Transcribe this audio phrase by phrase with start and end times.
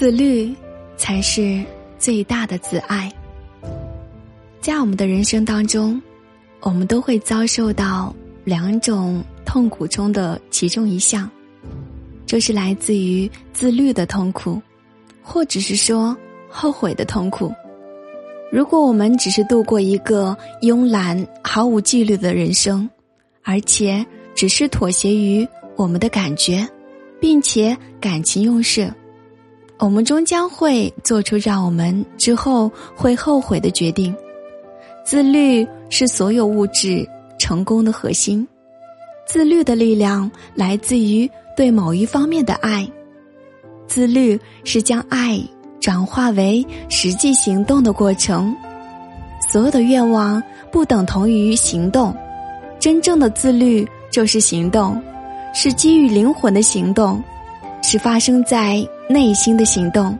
[0.00, 0.50] 自律
[0.96, 1.62] 才是
[1.98, 3.12] 最大的自爱。
[4.58, 6.00] 在我们的人生当中，
[6.60, 11.30] 我们都会遭受到两种痛苦中的其中一项，
[12.24, 14.58] 就是来自于自律的痛苦，
[15.20, 16.16] 或者是说
[16.48, 17.52] 后悔的痛苦。
[18.50, 22.88] 如果我们只是度过一个慵懒、毫无纪律的人生，
[23.42, 24.02] 而且
[24.34, 26.66] 只是妥协于我们的感觉，
[27.20, 28.90] 并且感情用事。
[29.80, 34.14] 我们终将会做出让我们之后会后悔的决定。
[35.04, 37.08] 自律是所有物质
[37.38, 38.46] 成功的核心。
[39.26, 42.86] 自律的力量来自于对某一方面的爱。
[43.86, 45.40] 自律是将爱
[45.80, 48.54] 转化为实际行动的过程。
[49.48, 52.14] 所有的愿望不等同于行动，
[52.78, 55.02] 真正的自律就是行动，
[55.54, 57.20] 是基于灵魂的行动，
[57.90, 58.86] 是发生在。
[59.08, 60.16] 内心的行动，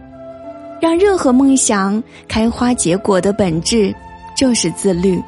[0.81, 3.95] 让任何梦想开花结果的本质
[4.37, 5.23] 就是自律。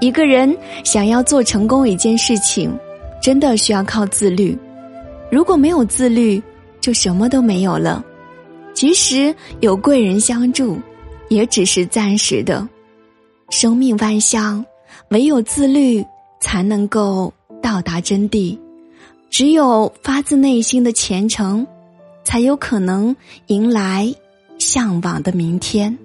[0.00, 2.74] 一个人想要做成功一件事情，
[3.20, 4.56] 真的需要靠自律。
[5.30, 6.42] 如果没有自律，
[6.80, 8.02] 就什么都没有了。
[8.72, 10.78] 即使有贵人相助，
[11.28, 12.66] 也只是暂时的。
[13.50, 14.64] 生命万象，
[15.10, 16.02] 唯有自律
[16.40, 18.58] 才能够到达真谛。
[19.30, 21.66] 只有发自内心的虔诚。
[22.26, 23.14] 才有可能
[23.46, 24.12] 迎来
[24.58, 25.96] 向往的明天。